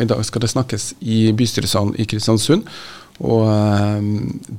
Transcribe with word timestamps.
I 0.00 0.08
dag 0.08 0.24
skal 0.26 0.44
det 0.44 0.52
snakkes 0.52 0.92
i 1.00 1.28
bystyresalen 1.36 1.94
i 1.98 2.06
Kristiansund. 2.08 2.68
Og 3.18 3.50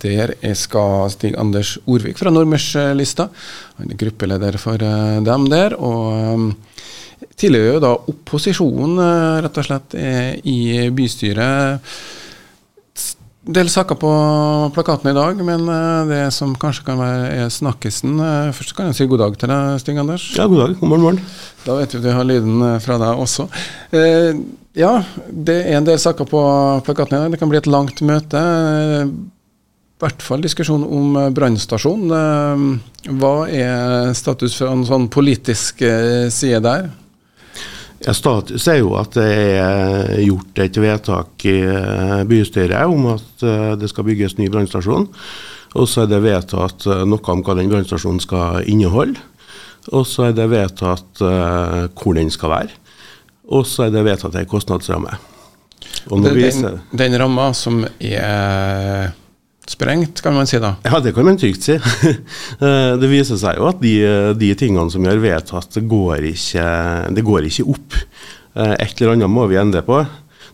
der 0.04 0.34
skal 0.60 1.08
Stig 1.14 1.38
Anders 1.40 1.78
Orvik 1.88 2.20
fra 2.20 2.32
Nordmørslista. 2.34 3.30
Han 3.78 3.94
er 3.94 4.00
gruppeleder 4.02 4.58
for 4.60 4.76
dem 4.84 5.48
der. 5.48 5.78
og 5.80 6.56
tidligere 7.40 7.78
jo 7.78 7.84
da 7.84 7.92
opposisjonen, 8.12 9.00
rett 9.44 9.60
og 9.62 9.68
slett, 9.68 9.96
i 10.44 10.90
bystyret 10.92 11.80
del 13.50 13.70
saker 13.72 13.98
på 14.00 14.10
plakaten 14.76 15.10
i 15.12 15.16
dag, 15.16 15.40
men 15.46 15.70
eh, 15.72 16.10
det 16.10 16.22
som 16.36 16.56
kanskje 16.60 16.86
kan 16.88 17.00
være 17.00 17.30
er 17.38 17.54
snakkisen 17.54 18.20
eh, 18.20 18.52
Først 18.56 18.76
kan 18.78 18.90
jeg 18.90 19.00
si 19.00 19.08
god 19.10 19.24
dag 19.24 19.38
til 19.40 19.52
deg, 19.52 19.80
Stig 19.82 20.02
Anders. 20.02 20.26
Ja, 20.38 20.46
god 20.50 20.66
dag. 20.66 20.76
God 20.82 20.92
morgen, 20.92 21.06
morgen. 21.08 21.22
Da 21.66 21.76
vet 21.80 21.94
vi 21.94 22.00
at 22.00 22.06
vi 22.06 22.16
har 22.16 22.28
lyden 22.28 22.62
eh, 22.66 22.78
fra 22.84 23.00
deg 23.02 23.24
også. 23.26 23.50
Eh, 23.96 24.32
ja, 24.80 24.94
det 25.30 25.58
er 25.66 25.80
en 25.80 25.90
del 25.90 26.00
saker 26.00 26.30
på 26.30 26.46
plakaten 26.86 27.18
i 27.18 27.22
dag. 27.24 27.34
Det 27.34 27.42
kan 27.42 27.52
bli 27.52 27.60
et 27.60 27.70
langt 27.70 28.04
møte. 28.06 28.40
I 29.10 30.00
hvert 30.00 30.24
fall 30.24 30.46
diskusjon 30.46 30.86
om 30.86 31.18
brannstasjon. 31.36 32.06
Hva 33.20 33.34
er 33.52 34.14
status 34.16 34.56
fra 34.62 34.72
en 34.72 34.86
sånn 34.88 35.10
politisk 35.12 35.84
side 36.32 36.62
der? 36.64 36.88
Ja, 38.06 38.14
Status 38.16 38.68
er 38.72 38.80
jo 38.80 38.94
at 38.96 39.16
det 39.18 39.28
er 39.28 40.14
gjort 40.24 40.60
et 40.64 40.78
vedtak 40.80 41.44
i 41.50 41.58
eh, 41.68 42.22
bystyret 42.30 42.88
om 42.88 43.10
at 43.12 43.44
eh, 43.44 43.74
det 43.80 43.90
skal 43.92 44.08
bygges 44.08 44.38
ny 44.38 44.48
brannstasjon. 44.52 45.10
Og 45.76 45.88
så 45.90 46.06
er 46.06 46.14
det 46.14 46.22
vedtatt 46.24 46.88
eh, 46.88 47.04
noe 47.10 47.34
om 47.34 47.44
hva 47.44 47.58
den 47.60 47.72
brannstasjonen 47.72 48.24
skal 48.24 48.64
inneholde. 48.72 49.20
Og 49.96 50.06
så 50.06 50.30
er 50.30 50.36
det 50.38 50.50
vedtatt 50.52 51.22
hvor 51.22 52.14
den 52.18 52.30
skal 52.30 52.52
være. 52.54 52.76
Og 53.50 53.66
så 53.66 53.88
er 53.88 53.94
det 53.94 54.06
vedtatt 54.06 54.36
ei 54.38 54.46
kostnadsramme. 54.50 55.16
Og 56.10 56.22
den, 56.24 56.38
den, 56.38 56.78
den 56.94 57.18
ramma 57.20 57.50
som 57.58 57.82
er 57.98 59.10
sprengt, 59.70 60.22
kan 60.26 60.34
man 60.34 60.48
si 60.50 60.60
da? 60.62 60.76
Ja, 60.86 61.00
det 61.04 61.14
kan 61.16 61.28
man 61.28 61.38
trygt 61.40 61.66
si. 61.66 61.78
Eh, 62.60 62.94
det 63.00 63.08
viser 63.08 63.38
seg 63.40 63.60
jo 63.60 63.70
at 63.70 63.80
de, 63.82 63.94
de 64.36 64.50
tingene 64.58 64.92
som 64.92 65.04
vi 65.04 65.12
har 65.12 65.22
vedtatt, 65.22 65.72
det 65.78 65.86
går 65.88 66.26
ikke, 66.34 66.66
det 67.16 67.24
går 67.26 67.48
ikke 67.48 67.68
opp. 67.72 68.00
Eh, 68.58 68.74
et 68.76 69.00
eller 69.00 69.16
annet 69.16 69.32
må 69.32 69.46
vi 69.50 69.60
endre 69.62 69.84
på. 69.86 70.02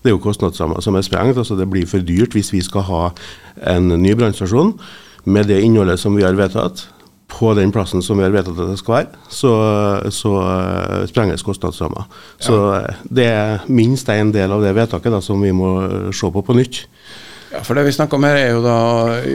Det 0.02 0.12
er 0.12 0.14
jo 0.14 0.22
kostnadsramma 0.22 0.84
som 0.86 0.98
er 0.98 1.06
sprengt. 1.08 1.40
altså 1.42 1.58
Det 1.58 1.68
blir 1.72 1.88
for 1.90 2.04
dyrt 2.06 2.36
hvis 2.38 2.54
vi 2.54 2.62
skal 2.66 2.86
ha 2.90 3.04
en 3.74 3.90
ny 4.02 4.14
brannstasjon 4.18 4.76
med 5.26 5.50
det 5.50 5.64
innholdet 5.66 5.98
som 6.02 6.14
vi 6.18 6.26
har 6.28 6.38
vedtatt. 6.38 6.86
På 7.36 7.52
den 7.58 7.74
plassen 7.76 8.04
som 8.06 8.20
vi 8.20 8.24
har 8.24 8.32
vedtatt 8.32 8.56
at 8.56 8.72
det 8.72 8.80
skal 8.80 8.96
være, 8.96 9.22
så, 9.28 9.52
så 10.14 10.32
uh, 10.40 11.04
sprenges 11.10 11.44
kostnadsramma. 11.44 12.06
Så 12.40 12.56
ja. 12.56 12.96
det 13.04 13.26
er 13.28 13.66
minst 13.68 14.10
en 14.14 14.32
del 14.32 14.54
av 14.56 14.64
det 14.64 14.72
vedtaket 14.78 15.12
da, 15.12 15.20
som 15.24 15.44
vi 15.44 15.52
må 15.56 15.76
se 16.16 16.32
på 16.32 16.46
på 16.46 16.56
nytt. 16.56 16.86
Ja, 17.56 17.62
for 17.64 17.76
Det 17.76 17.86
vi 17.88 17.92
snakker 17.96 18.18
om 18.18 18.26
her, 18.28 18.36
er 18.36 18.52
jo 18.52 18.64
da 18.64 18.80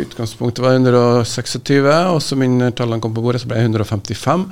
utgangspunktet 0.03 0.65
var 0.65 0.77
126, 0.77 1.87
og 2.13 2.21
så 2.25 2.37
min 2.37 2.59
tallene 2.77 3.01
kom 3.01 3.15
på 3.17 3.23
bordet, 3.25 3.41
så 3.41 3.49
ble 3.49 3.61
det 3.61 3.69
155. 3.71 4.45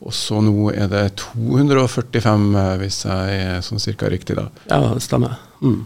Og 0.00 0.14
så 0.16 0.40
nå 0.40 0.70
er 0.72 0.88
det 0.88 1.04
245, 1.20 2.44
hvis 2.80 3.02
jeg 3.04 3.40
er 3.44 3.64
sånn 3.64 3.82
cirka 3.82 4.08
riktig, 4.08 4.38
da. 4.38 4.48
Ja, 4.70 4.94
det 4.94 5.04
stemmer. 5.04 5.36
Mm. 5.60 5.82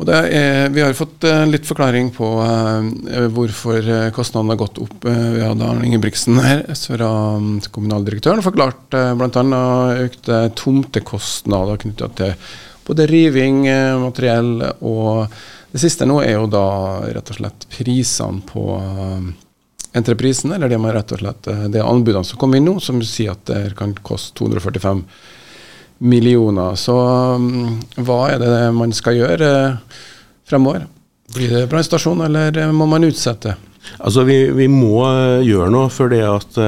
Og 0.00 0.08
er, 0.08 0.70
Vi 0.72 0.80
har 0.82 0.96
fått 0.96 1.22
uh, 1.28 1.44
litt 1.46 1.68
forklaring 1.68 2.08
på 2.16 2.26
uh, 2.40 3.28
hvorfor 3.30 3.86
kostnadene 4.16 4.56
har 4.56 4.62
gått 4.64 4.80
opp. 4.82 4.96
Uh, 5.04 5.28
vi 5.36 5.44
hadde 5.44 5.68
Arne 5.68 5.86
Ingebrigtsen 5.86 6.40
her 6.42 6.64
fra 6.74 7.12
um, 7.36 7.54
kommunaldirektøren 7.70 8.42
forklart 8.42 8.96
uh, 8.96 9.12
bl.a. 9.20 9.62
økte 10.08 10.42
tomtekostnader 10.58 11.84
knytta 11.84 12.10
til 12.18 12.34
både 12.82 13.06
riving, 13.06 13.62
materiell 14.02 14.56
og 14.82 15.28
det 15.72 15.80
siste 15.80 16.04
nå 16.08 16.18
er 16.20 16.34
jo 16.34 16.48
da 16.52 16.66
rett 17.06 17.30
og 17.32 17.38
slett 17.38 17.64
prisene 17.72 18.42
på 18.44 18.64
uh, 18.76 19.30
entreprisen, 19.92 20.52
eller 20.52 20.70
det 20.70 20.78
er 20.78 20.96
rett 20.96 21.14
og 21.14 21.22
slett 21.22 21.50
uh, 21.50 21.66
det 21.72 21.84
anbudene 21.84 22.24
som 22.26 22.40
kommer 22.40 22.58
inn 22.60 22.68
nå, 22.68 22.78
som 22.80 23.02
sier 23.04 23.34
at 23.34 23.44
det 23.50 23.74
kan 23.78 23.94
koste 24.04 24.36
245 24.40 25.04
millioner. 26.02 26.78
Så 26.80 26.96
um, 26.96 27.82
hva 28.00 28.22
er 28.32 28.40
det 28.42 28.54
man 28.76 28.94
skal 28.96 29.20
gjøre 29.20 29.50
uh, 29.50 30.00
fremover? 30.48 30.88
Blir 31.32 31.52
det 31.54 31.68
brannstasjon, 31.72 32.24
eller 32.26 32.64
må 32.76 32.88
man 32.90 33.06
utsette? 33.08 33.54
Altså, 33.98 34.22
vi, 34.28 34.36
vi, 34.54 34.68
må 34.70 35.00
gjøre 35.42 35.70
noe 35.72 35.88
for 35.90 36.12
det 36.12 36.20
at 36.22 36.58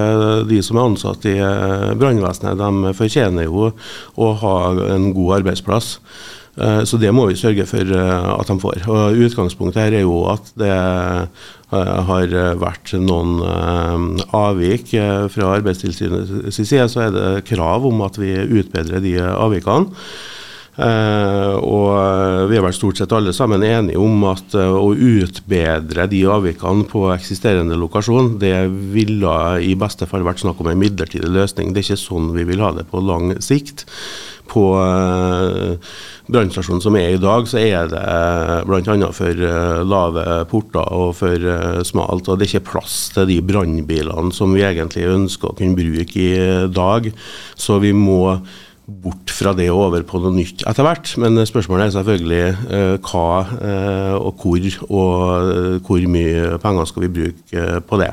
de 0.48 0.56
som 0.66 0.80
er 0.80 0.88
ansatt 0.88 1.26
i 1.30 1.34
brannvesenet, 2.00 2.58
de 2.58 2.94
fortjener 2.98 3.46
jo 3.46 3.68
å 3.70 4.30
ha 4.40 4.54
en 4.96 5.12
god 5.14 5.36
arbeidsplass. 5.36 5.92
Eh, 6.54 6.82
så 6.86 6.98
det 7.02 7.10
må 7.14 7.26
vi 7.26 7.38
sørge 7.38 7.66
for 7.66 7.82
eh, 7.82 8.28
at 8.34 8.50
de 8.50 8.58
får. 8.62 8.84
Og 8.90 9.24
Utgangspunktet 9.26 9.82
her 9.82 9.98
er 9.98 10.04
jo 10.04 10.20
at 10.30 10.52
det 10.60 10.70
eh, 10.70 11.50
har 12.08 12.36
vært 12.60 12.92
noen 13.02 13.40
avvik 14.30 14.92
fra 15.34 15.48
Arbeidstilsynets 15.56 16.54
side. 16.60 16.86
Så 16.92 17.08
er 17.08 17.10
det 17.14 17.26
krav 17.48 17.86
om 17.88 18.04
at 18.06 18.20
vi 18.20 18.36
utbedrer 18.60 19.02
de 19.02 19.18
avvikene. 19.24 19.90
Uh, 20.74 21.54
og 21.62 22.48
vi 22.50 22.56
er 22.58 22.62
vel 22.64 22.72
stort 22.74 22.98
sett 22.98 23.12
alle 23.14 23.30
sammen 23.30 23.62
enige 23.62 24.00
om 24.02 24.24
at 24.26 24.56
uh, 24.58 24.72
å 24.74 24.88
utbedre 24.90 26.08
de 26.10 26.24
avvikene 26.26 26.82
på 26.90 27.04
eksisterende 27.14 27.78
lokasjon, 27.78 28.32
det 28.42 28.56
ville 28.90 29.36
i 29.62 29.76
beste 29.78 30.08
fall 30.10 30.26
vært 30.26 30.42
snakk 30.42 30.58
om 30.64 30.72
en 30.72 30.80
midlertidig 30.82 31.30
løsning. 31.30 31.70
Det 31.70 31.84
er 31.84 31.86
ikke 31.86 32.02
sånn 32.02 32.32
vi 32.34 32.48
vil 32.50 32.64
ha 32.66 32.72
det 32.74 32.88
på 32.90 33.02
lang 33.06 33.36
sikt. 33.38 33.86
På 34.50 34.64
uh, 34.76 35.94
brannstasjonen 36.28 36.82
som 36.84 36.98
er 37.00 37.14
i 37.14 37.20
dag, 37.22 37.48
så 37.48 37.60
er 37.62 37.88
det 37.90 38.02
bl.a. 38.68 39.08
for 39.16 39.46
lave 39.88 40.26
porter 40.50 40.92
og 40.94 41.14
for 41.18 41.48
smalt. 41.86 42.28
Og 42.28 42.38
det 42.38 42.46
er 42.48 42.52
ikke 42.54 42.70
plass 42.74 42.98
til 43.14 43.28
de 43.32 43.40
brannbilene 43.44 44.34
som 44.36 44.54
vi 44.56 44.64
egentlig 44.64 45.08
ønsker 45.10 45.50
å 45.50 45.56
kunne 45.58 45.78
bruke 45.78 46.20
i 46.20 46.68
dag. 46.72 47.10
Så 47.56 47.80
vi 47.82 47.92
må 47.96 48.38
bort 48.84 49.32
fra 49.32 49.54
det 49.56 49.70
og 49.72 49.86
over 49.86 50.04
på 50.04 50.20
noe 50.20 50.34
nytt 50.34 50.64
etter 50.68 50.84
hvert. 50.84 51.14
Men 51.20 51.40
spørsmålet 51.48 51.86
er 51.86 51.94
selvfølgelig 51.96 52.42
eh, 52.44 52.96
hva 53.08 53.28
eh, 53.56 54.16
og 54.18 54.42
hvor, 54.42 54.66
og 54.90 55.54
eh, 55.54 55.78
hvor 55.84 56.10
mye 56.16 56.58
penger 56.62 56.90
skal 56.90 57.06
vi 57.06 57.14
bruke 57.20 57.62
eh, 57.62 57.78
på 57.80 58.00
det. 58.02 58.10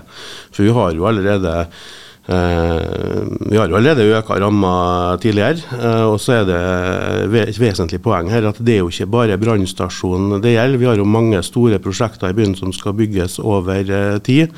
For 0.54 0.68
vi 0.68 0.76
har 0.78 0.96
jo 0.96 1.10
allerede 1.10 1.58
eh, 1.66 1.82
vi 2.28 3.58
har 3.58 3.68
jo 3.68 3.76
allerede 3.76 4.06
øka 4.14 4.38
ramma 4.40 5.18
tidligere. 5.22 5.58
Eh, 5.82 6.06
og 6.06 6.20
så 6.22 6.42
er 6.42 6.46
det 6.46 7.50
et 7.50 7.60
vesentlig 7.60 8.02
poeng 8.04 8.30
her 8.30 8.46
at 8.52 8.62
det 8.62 8.78
er 8.78 8.84
jo 8.84 8.92
ikke 8.94 9.10
bare 9.10 9.40
brannstasjonen 9.42 10.42
det 10.44 10.56
gjelder. 10.56 10.80
Vi 10.80 10.90
har 10.90 11.02
jo 11.02 11.06
mange 11.06 11.42
store 11.44 11.80
prosjekter 11.82 12.30
i 12.30 12.38
byen 12.38 12.56
som 12.56 12.74
skal 12.74 12.94
bygges 12.94 13.40
over 13.40 14.20
tid. 14.24 14.54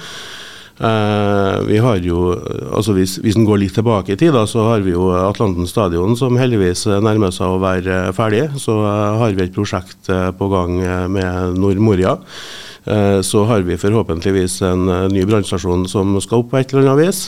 Uh, 0.74 1.62
vi 1.68 1.78
har 1.78 2.00
jo, 2.02 2.34
altså 2.74 2.96
Hvis, 2.98 3.20
hvis 3.22 3.36
en 3.38 3.46
går 3.46 3.60
litt 3.62 3.76
tilbake 3.78 4.16
i 4.16 4.18
tid, 4.18 4.34
da, 4.34 4.42
så 4.50 4.66
har 4.72 4.82
vi 4.82 4.96
jo 4.96 5.12
Atlanten 5.14 5.70
stadion 5.70 6.18
som 6.18 6.34
heldigvis 6.36 6.88
nærmer 6.90 7.32
seg 7.32 7.46
å 7.46 7.62
være 7.62 8.10
ferdig. 8.18 8.48
Så 8.58 8.80
har 8.82 9.38
vi 9.38 9.46
et 9.46 9.54
prosjekt 9.54 10.10
på 10.10 10.50
gang 10.52 10.82
med 11.14 11.62
Nordmoria. 11.62 12.18
Så 13.24 13.46
har 13.48 13.62
vi 13.64 13.78
forhåpentligvis 13.80 14.58
en 14.68 14.90
ny 15.14 15.24
brannstasjon 15.24 15.86
som 15.88 16.18
skal 16.20 16.42
opp 16.42 16.50
på 16.52 16.60
et 16.60 16.74
eller 16.74 16.90
annet 16.92 17.08
vis. 17.08 17.22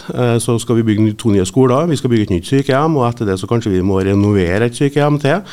Så 0.43 0.57
skal 0.59 0.81
vi 0.81 0.87
bygge 0.89 1.13
to 1.21 1.31
nye 1.31 1.45
skoler, 1.47 1.87
vi 1.87 1.95
skal 1.95 2.11
bygge 2.11 2.27
et 2.27 2.33
nytt 2.35 2.49
sykehjem, 2.49 2.97
og 2.99 3.07
etter 3.07 3.29
det 3.29 3.37
så 3.39 3.47
kanskje 3.47 3.71
vi 3.77 3.83
må 3.85 4.01
renovere 4.03 4.67
et 4.67 4.75
sykehjem 4.75 5.21
til. 5.23 5.45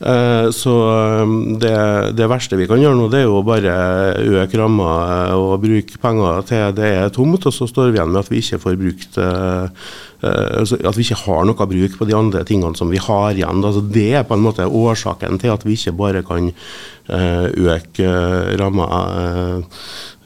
Eh, 0.00 0.50
så 0.50 0.74
um, 1.22 1.58
det, 1.60 1.72
det, 2.16 2.28
verste 2.32 2.56
vi 2.56 2.64
kan 2.68 2.80
gjøre 2.80 2.96
nå, 2.96 3.08
det 3.12 3.18
er 3.20 3.26
jo 3.26 3.42
bare 3.44 3.72
øke 4.40 4.56
ramma 4.56 4.92
eh, 5.28 5.34
og 5.36 5.58
bruke 5.60 6.00
penger 6.00 6.46
til 6.48 6.70
det 6.78 6.92
er 7.02 7.12
tomt, 7.12 7.44
og 7.44 7.52
så 7.52 7.68
står 7.68 7.90
vi 7.90 8.00
igjen 8.00 8.14
med 8.14 8.22
at 8.22 8.30
vi 8.32 8.40
ikke 8.40 8.62
får 8.62 8.78
brukt 8.80 9.18
eh, 9.20 9.90
altså 10.20 10.76
At 10.84 10.96
vi 10.98 11.04
ikke 11.04 11.16
har 11.22 11.44
noe 11.48 11.66
bruk 11.68 11.94
på 11.96 12.08
de 12.08 12.16
andre 12.16 12.42
tingene 12.48 12.76
som 12.76 12.90
vi 12.92 13.00
har 13.00 13.32
igjen. 13.32 13.62
Altså 13.64 13.80
det 13.80 14.10
er 14.20 14.26
på 14.28 14.36
en 14.36 14.42
måte 14.44 14.66
årsaken 14.68 15.40
til 15.40 15.52
at 15.52 15.64
vi 15.64 15.78
ikke 15.78 15.94
bare 15.96 16.20
kan 16.28 16.50
øke 17.08 18.10
ramma 18.60 18.88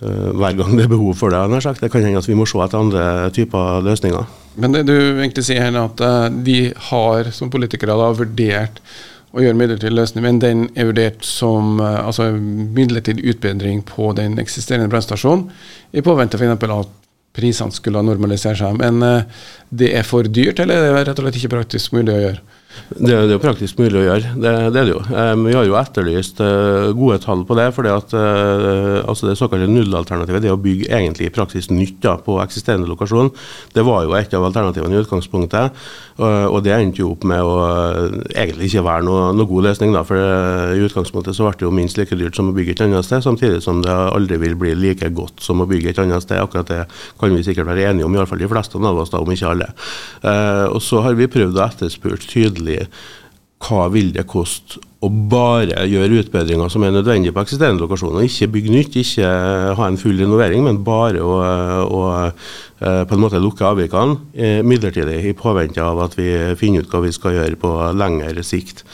hver 0.03 0.59
gang 0.59 0.75
det 0.75 0.89
er 0.89 0.91
behov 0.91 1.15
for 1.15 1.31
det. 1.31 1.79
Det 1.79 1.93
kan 1.93 2.03
hende 2.03 2.19
at 2.19 2.27
vi 2.27 2.35
må 2.35 2.43
se 2.43 2.59
etter 2.59 2.83
andre 2.83 3.31
typer 3.39 3.87
løsninger. 3.87 4.27
Men 4.59 4.75
det 4.75 4.83
du 4.91 4.97
egentlig 4.99 5.47
sier 5.47 5.63
her, 5.63 5.79
at 5.79 6.03
de 6.43 6.59
har 6.91 7.31
som 7.31 7.55
politikere 7.55 7.95
da 7.95 8.11
vurdert 8.19 8.83
å 9.35 9.43
gjøre 9.43 9.59
midlertidig 9.59 9.95
løsning, 9.97 10.25
men 10.27 10.41
den 10.43 10.67
er 10.79 10.89
vurdert 10.91 11.25
som 11.27 11.81
eh, 11.83 12.01
altså, 12.07 12.31
midlertidig 12.35 13.27
utbedring 13.35 13.83
på 13.89 14.13
den 14.19 14.39
eksisterende 14.43 14.91
brannstasjonen, 14.93 15.49
i 15.93 16.05
påvente 16.07 16.39
f.eks. 16.39 16.69
at 16.71 17.01
prisene 17.35 17.75
skulle 17.75 18.03
normalisere 18.07 18.59
seg. 18.59 18.77
Men 18.79 19.03
uh, 19.03 19.47
det 19.75 19.91
er 19.99 20.07
for 20.07 20.27
dyrt, 20.31 20.63
eller 20.63 20.79
er 20.79 20.93
det 21.01 21.09
rett 21.09 21.19
og 21.19 21.27
slett 21.27 21.41
ikke 21.41 21.57
praktisk 21.57 21.97
mulig 21.97 22.15
å 22.15 22.21
gjøre? 22.29 22.45
Det, 22.75 23.07
det 23.07 23.15
er 23.15 23.33
jo 23.33 23.43
praktisk 23.43 23.79
mulig 23.79 24.01
å 24.01 24.05
gjøre, 24.05 24.33
det, 24.43 24.53
det 24.75 24.81
er 24.81 24.89
det 24.89 24.93
jo. 24.93 25.03
Um, 25.07 25.45
vi 25.47 25.55
har 25.55 25.67
jo 25.67 25.77
etterlyst 25.79 26.41
uh, 26.43 26.91
gode 26.97 27.21
tall 27.23 27.45
på 27.47 27.57
det. 27.59 27.69
fordi 27.77 27.93
at 27.93 28.15
uh, 28.19 28.99
altså 29.07 29.29
Det 29.29 29.37
såkalte 29.39 29.71
nullalternativet, 29.71 30.43
det 30.43 30.53
å 30.53 30.61
bygge 30.61 30.91
egentlig 30.91 31.29
i 31.29 31.35
praksis 31.35 31.71
nytt 31.71 32.07
på 32.27 32.39
eksisterende 32.43 32.91
lokasjon, 32.91 33.31
det 33.75 33.87
var 33.87 34.05
jo 34.05 34.17
et 34.19 34.35
av 34.35 34.47
alternativene 34.51 34.99
i 34.99 35.03
utgangspunktet. 35.05 35.87
Og 36.15 36.61
det 36.63 36.71
endte 36.71 37.01
jo 37.03 37.09
opp 37.11 37.25
med 37.27 37.43
å 37.43 37.55
egentlig 38.31 38.69
ikke 38.69 38.85
være 38.87 39.03
noe, 39.07 39.33
noe 39.35 39.49
god 39.51 39.67
løsning, 39.67 39.95
da, 39.97 40.05
for 40.07 40.15
i 40.15 40.85
utgangspunktet 40.87 41.35
så 41.35 41.49
ble 41.49 41.59
det 41.59 41.67
jo 41.67 41.73
minst 41.75 41.99
like 41.99 42.15
dyrt 42.21 42.39
som 42.39 42.53
å 42.53 42.55
bygge 42.55 42.77
et 42.77 42.85
annet 42.85 43.07
sted, 43.07 43.25
samtidig 43.25 43.65
som 43.65 43.83
det 43.83 43.91
aldri 43.91 44.39
vil 44.45 44.55
bli 44.61 44.77
like 44.79 45.11
godt 45.17 45.43
som 45.43 45.65
å 45.65 45.67
bygge 45.71 45.91
et 45.91 45.99
annet 46.05 46.23
sted. 46.23 46.39
Akkurat 46.39 46.71
det 46.71 46.85
kan 47.19 47.35
vi 47.35 47.43
sikkert 47.47 47.67
være 47.73 47.89
enige 47.91 48.07
om, 48.07 48.15
iallfall 48.15 48.45
de 48.45 48.51
fleste 48.53 48.79
av 48.79 49.03
oss, 49.03 49.11
da, 49.11 49.25
om 49.25 49.35
ikke 49.35 49.51
alle. 49.57 49.69
Og 50.71 50.81
så 50.87 51.03
har 51.03 51.19
vi 51.19 51.31
prøvd 51.35 51.59
å 51.59 51.67
etterspurt 51.67 52.31
tydelig 52.31 52.85
hva 53.65 53.87
vil 53.93 54.13
det 54.15 54.27
koste 54.31 54.81
å 55.05 55.11
bare 55.11 55.85
gjøre 55.89 56.23
utbedringer 56.23 56.71
som 56.73 56.85
er 56.85 56.95
nødvendige 56.95 57.35
på 57.35 57.43
eksisterende 57.45 57.83
lokasjoner. 57.83 58.25
Ikke 58.25 58.49
bygge 58.55 58.73
nytt, 58.73 58.95
ikke 59.01 59.33
ha 59.77 59.89
en 59.89 59.99
full 60.01 60.17
renovering, 60.21 60.65
men 60.65 60.81
bare 60.87 61.21
å, 61.21 61.35
å 61.85 62.05
eh, 62.23 63.03
på 63.05 63.17
en 63.17 63.23
måte 63.25 63.43
lukke 63.43 63.67
avvikene 63.69 64.17
eh, 64.33 64.63
midlertidig 64.65 65.19
i 65.29 65.35
påvente 65.37 65.85
av 65.85 66.01
at 66.07 66.17
vi 66.17 66.31
finner 66.61 66.85
ut 66.85 66.95
hva 66.95 67.03
vi 67.05 67.13
skal 67.17 67.37
gjøre 67.37 67.61
på 67.61 67.75
lengre 67.99 68.47
sikt. 68.47 68.85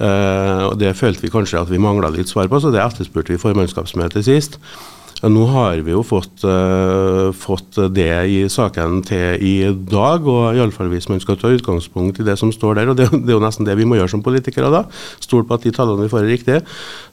Og 0.00 0.78
Det 0.80 0.94
følte 0.96 1.26
vi 1.26 1.28
kanskje 1.28 1.60
at 1.60 1.68
vi 1.68 1.76
mangla 1.76 2.08
litt 2.08 2.30
svar 2.30 2.46
på, 2.48 2.56
så 2.56 2.70
det 2.72 2.80
etterspurte 2.80 3.34
vi 3.34 3.42
formannskapsmøtet 3.42 4.24
sist. 4.24 4.56
Nå 5.20 5.42
har 5.52 5.82
vi 5.84 5.92
jo 5.92 6.00
fått, 6.06 6.46
uh, 6.48 7.28
fått, 7.36 7.76
det 7.92 8.08
i 8.32 8.38
saken 8.48 9.02
til 9.04 9.42
i 9.44 9.54
dag, 9.68 10.24
og 10.24 10.56
iallfall 10.56 10.88
hvis 10.88 11.10
man 11.12 11.20
skal 11.20 11.36
ta 11.36 11.50
utgangspunkt 11.52 12.22
i 12.22 12.24
det 12.24 12.38
som 12.40 12.52
står 12.54 12.80
der. 12.80 12.92
og 12.92 12.96
Det, 12.96 13.10
det 13.12 13.28
er 13.28 13.36
jo 13.36 13.44
nesten 13.44 13.68
det 13.68 13.76
vi 13.76 13.84
må 13.84 13.98
gjøre 13.98 14.14
som 14.14 14.24
politikere 14.24 14.72
da. 14.72 14.86
Stole 15.20 15.44
på 15.44 15.58
at 15.58 15.66
de 15.66 15.74
tallene 15.76 16.06
vi 16.06 16.12
får 16.12 16.24
er 16.24 16.32
riktige. 16.32 16.62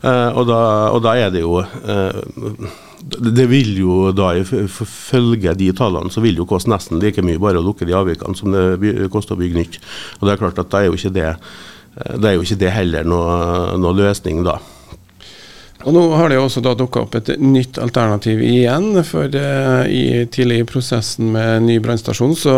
Uh, 0.05 0.31
og, 0.39 0.45
da, 0.47 0.59
og, 0.93 1.01
da, 1.03 1.17
er 1.19 1.35
det 1.35 1.43
jo 1.43 1.59
uh, 1.59 2.71
det 3.07 3.45
vil 3.51 3.75
jo 3.77 3.97
da 4.15 4.31
følge 4.43 5.53
de 5.59 5.69
tallene, 5.75 6.11
så 6.11 6.23
vil 6.23 6.37
det 6.37 6.43
jo 6.45 6.49
koste 6.49 6.71
nesten 6.71 7.03
like 7.03 7.23
mye 7.25 7.39
bare 7.41 7.59
å 7.59 7.65
lukke 7.65 7.87
de 7.87 7.95
avvikene 7.95 8.39
som 8.39 8.55
det 8.55 9.09
koster 9.13 9.35
å 9.35 9.41
bygge 9.41 9.59
nytt. 9.59 9.77
Og 10.19 10.27
det 10.27 10.33
er 10.33 10.41
klart 10.41 10.63
at 10.63 10.71
da 10.71 10.81
er 10.81 10.89
jo 10.89 10.97
ikke 10.97 11.13
det, 11.15 11.29
det, 12.23 12.33
jo 12.35 12.47
ikke 12.47 12.59
det 12.63 12.73
heller 12.73 13.07
noe, 13.07 13.77
noe 13.79 13.95
løsning, 13.99 14.41
da. 14.47 14.57
Og 15.85 15.93
Nå 15.93 16.03
har 16.17 16.29
det 16.29 16.39
jo 16.39 16.47
også 16.47 16.63
da 16.65 16.73
dukka 16.77 17.03
opp 17.05 17.19
et 17.19 17.35
nytt 17.41 17.77
alternativ 17.81 18.41
igjen. 18.43 18.89
For 19.07 19.29
uh, 19.29 19.83
i, 19.85 20.25
tidlig 20.33 20.63
i 20.63 20.69
prosessen 20.69 21.29
med 21.35 21.67
ny 21.67 21.77
brannstasjon 21.83 22.33
så 22.37 22.57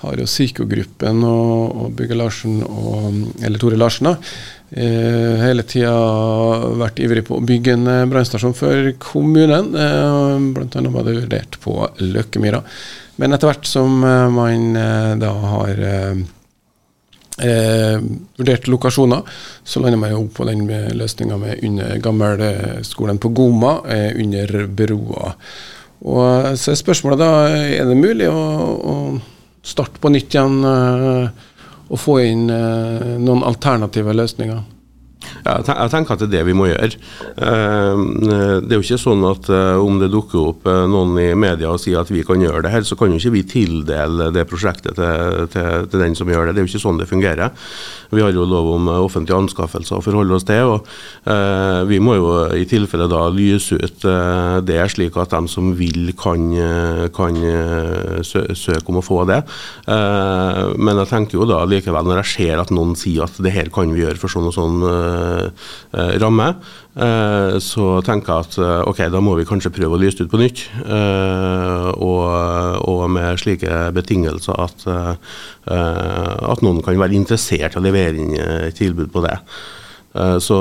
har 0.00 0.16
jo 0.16 0.28
Psyko-gruppen 0.28 1.20
og, 1.28 1.74
og 1.76 1.92
Bygge 1.98 2.16
Larsen, 2.16 2.62
og, 2.64 3.20
eller 3.44 3.60
Tore 3.60 3.76
Larsen, 3.76 4.08
da, 4.08 4.14
eh, 4.72 5.42
hele 5.42 5.64
tida 5.68 5.92
vært 6.80 7.02
ivrig 7.04 7.26
på 7.28 7.36
å 7.36 7.44
bygge 7.44 7.74
en 7.76 7.84
uh, 7.84 8.06
brannstasjon 8.08 8.56
for 8.56 8.88
kommunen. 9.02 9.74
Eh, 9.76 10.40
annet 10.40 10.94
var 10.94 11.04
det 11.04 11.18
vurdert 11.18 11.60
på 11.60 11.76
Løkkemyra. 12.00 12.62
Men 13.20 13.36
etter 13.36 13.50
hvert 13.50 13.68
som 13.68 14.00
man 14.00 14.72
da 15.20 15.34
har 15.52 15.82
eh, 15.84 16.22
vurderte 17.40 18.70
lokasjoner, 18.70 19.22
så 19.64 19.80
lander 19.80 20.00
man 20.00 20.12
jo 20.12 20.22
på 20.34 20.44
den 20.48 20.66
løsninga 20.98 21.38
med 21.40 21.64
under 21.64 22.00
gammelskolen 22.04 23.20
på 23.22 23.32
Goma, 23.36 23.78
eh, 23.88 24.10
under 24.20 24.66
broa. 24.66 25.34
Og 26.00 26.58
Så 26.58 26.72
er 26.72 26.80
spørsmålet 26.80 27.20
da, 27.20 27.30
er 27.48 27.84
det 27.88 27.96
mulig 27.96 28.28
å, 28.28 28.40
å 28.80 28.94
starte 29.62 30.00
på 30.00 30.12
nytt 30.12 30.34
igjen 30.34 30.60
eh, 30.64 31.48
og 31.90 32.00
få 32.00 32.20
inn 32.24 32.46
eh, 32.50 33.16
noen 33.20 33.44
alternative 33.44 34.14
løsninger? 34.16 34.62
Jeg 35.20 35.90
tenker 35.92 36.14
at 36.14 36.22
det 36.22 36.28
er 36.28 36.32
det 36.32 36.42
vi 36.48 36.56
må 36.56 36.68
gjøre. 36.68 36.96
Eh, 37.36 38.02
det 38.64 38.72
er 38.72 38.78
jo 38.78 38.84
ikke 38.84 39.00
sånn 39.00 39.24
at 39.28 39.48
eh, 39.52 39.80
om 39.80 39.98
det 40.00 40.10
dukker 40.12 40.50
opp 40.52 40.68
eh, 40.68 40.84
noen 40.90 41.16
i 41.20 41.28
media 41.38 41.72
og 41.72 41.80
sier 41.82 42.00
at 42.00 42.12
vi 42.12 42.24
kan 42.26 42.40
gjøre 42.40 42.64
det 42.64 42.72
her, 42.72 42.84
så 42.86 42.96
kan 42.98 43.12
jo 43.12 43.20
ikke 43.20 43.34
vi 43.36 43.44
tildele 43.48 44.30
det 44.34 44.46
prosjektet 44.48 44.96
til, 44.98 45.46
til, 45.52 45.88
til 45.92 46.04
den 46.04 46.16
som 46.18 46.30
gjør 46.30 46.48
det. 46.48 46.56
Det 46.56 46.62
er 46.62 46.68
jo 46.68 46.72
ikke 46.72 46.84
sånn 46.84 47.00
det 47.00 47.08
fungerer. 47.10 47.52
Vi 48.10 48.24
har 48.24 48.34
jo 48.34 48.46
lov 48.48 48.72
om 48.74 48.90
offentlige 48.96 49.38
anskaffelser 49.38 49.98
å 49.98 50.04
forholde 50.04 50.34
oss 50.34 50.46
til. 50.48 50.72
og 50.74 51.86
Vi 51.86 52.00
må 52.02 52.16
jo 52.18 52.32
i 52.58 52.64
tilfelle 52.66 53.06
da 53.06 53.20
lyse 53.30 53.78
ut 53.78 54.06
det, 54.66 54.80
slik 54.90 55.14
at 55.20 55.30
de 55.30 55.52
som 55.52 55.68
vil, 55.78 56.10
kan, 56.18 56.48
kan 57.14 57.38
søke 58.26 58.90
om 58.90 58.98
å 58.98 59.04
få 59.06 59.22
det. 59.30 59.38
Men 59.86 61.02
jeg 61.04 61.10
tenker 61.12 61.38
jo 61.38 61.46
da 61.46 61.62
likevel, 61.70 62.10
når 62.10 62.24
jeg 62.24 62.32
ser 62.32 62.64
at 62.64 62.74
noen 62.74 62.98
sier 62.98 63.28
at 63.28 63.38
det 63.38 63.54
her 63.54 63.70
kan 63.70 63.94
vi 63.94 64.02
gjøre 64.02 64.18
for 64.18 64.34
sånn 64.34 64.50
og 64.50 64.56
sånn 64.58 64.82
Eh, 65.09 65.09
ramme, 66.20 66.46
eh, 66.96 67.58
så 67.62 67.88
tenker 68.06 68.32
jeg 68.32 68.46
at 68.46 68.58
eh, 68.60 68.82
ok, 68.90 69.02
da 69.12 69.22
må 69.24 69.34
vi 69.38 69.46
kanskje 69.48 69.72
prøve 69.74 69.96
å 69.96 70.00
lyse 70.00 70.22
ut 70.22 70.30
på 70.30 70.40
nytt. 70.40 70.64
Og, 72.00 72.22
og 72.90 73.02
med 73.12 73.40
slike 73.40 73.90
betingelser 73.96 74.56
at, 74.60 74.86
at 75.66 76.64
noen 76.64 76.80
kan 76.84 76.98
være 77.00 77.18
interessert 77.18 77.76
i 77.76 77.80
å 77.80 77.84
levere 77.84 78.16
inn 78.16 78.34
et 78.38 78.78
tilbud 78.78 79.12
på 79.12 79.22
det. 79.26 79.36
Så, 80.10 80.56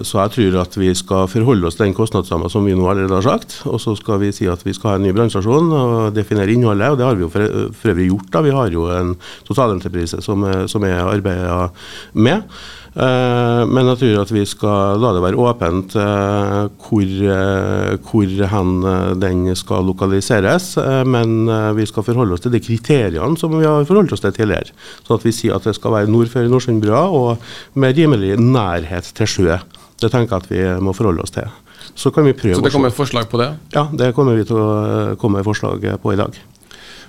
så, 0.00 0.14
jeg 0.22 0.30
tror 0.32 0.54
at 0.62 0.76
vi 0.80 0.86
skal 0.96 1.26
forholde 1.28 1.68
oss 1.68 1.76
til 1.76 1.90
den 1.90 1.96
kostnadsramma 1.96 2.48
som 2.48 2.64
vi 2.64 2.72
nå 2.72 2.86
allerede 2.88 3.18
har 3.18 3.26
sagt. 3.26 3.58
Og 3.68 3.76
så 3.82 3.92
skal 3.98 4.22
vi 4.22 4.30
si 4.32 4.48
at 4.48 4.64
vi 4.64 4.72
skal 4.72 4.94
ha 4.94 4.96
en 4.96 5.04
ny 5.04 5.12
brannstasjon 5.16 5.68
og 5.76 6.16
definere 6.16 6.54
innholdet. 6.54 6.94
Og 6.94 6.96
det 6.96 7.04
har 7.04 7.18
vi 7.18 7.26
jo 7.26 7.32
for, 7.34 7.58
for 7.76 7.92
øvrig 7.92 8.08
gjort. 8.08 8.30
da. 8.32 8.44
Vi 8.46 8.56
har 8.56 8.72
jo 8.72 8.88
en 8.96 9.12
totalentreprise 9.44 10.22
som, 10.24 10.46
som 10.72 10.88
er 10.88 11.04
arbeida 11.04 11.68
med. 12.16 12.48
Eh, 12.96 13.62
men 13.68 13.90
jeg 13.90 13.98
tror 14.00 14.22
at 14.22 14.30
vi 14.32 14.42
skal 14.48 15.02
la 15.02 15.10
det 15.12 15.20
være 15.20 15.40
åpent 15.44 15.96
eh, 16.00 16.60
hvor, 16.80 17.10
eh, 17.28 17.92
hvor 18.00 18.32
hen 18.52 18.72
den 19.20 19.50
skal 19.58 19.84
lokaliseres. 19.84 20.70
Men 21.04 21.50
vi 21.76 21.86
skal 21.88 22.06
forholde 22.06 22.36
oss 22.36 22.46
til 22.46 22.54
de 22.54 22.62
kriteriene 22.62 23.36
som 23.40 23.52
vi 23.58 23.66
har 23.66 23.84
forholdt 23.88 24.16
oss 24.16 24.24
til 24.24 24.34
tidligere. 24.36 24.72
Sånn 25.04 25.20
at 25.20 25.28
vi 25.28 25.34
sier 25.36 25.58
at 25.58 25.68
det 25.68 25.76
skal 25.76 25.94
være 25.98 26.10
nord 26.10 26.32
for 26.32 26.48
Nordsundbrua 26.48 27.04
og 27.12 27.76
med 27.76 28.00
rimelig 28.00 28.36
nærhet 28.40 29.12
til 29.16 29.30
sjø. 29.30 29.60
Det 30.00 30.12
tenker 30.12 30.36
jeg 30.36 30.44
at 30.44 30.50
vi 30.52 30.66
må 30.84 30.96
forholde 30.96 31.24
oss 31.24 31.36
til. 31.36 31.48
Så 31.96 32.10
kan 32.12 32.26
vi 32.26 32.34
prøve 32.36 32.58
Så 32.58 32.64
det 32.64 32.72
kommer 32.74 32.92
et 32.92 32.96
forslag 32.96 33.28
på 33.30 33.38
det? 33.40 33.52
Ja, 33.76 33.86
det 33.92 34.12
kommer 34.16 34.36
vi 34.36 34.44
til 34.48 34.58
å 34.60 35.16
komme 35.20 35.40
med 35.40 35.48
forslag 35.48 35.84
på 36.02 36.12
i 36.12 36.18
dag. 36.18 36.36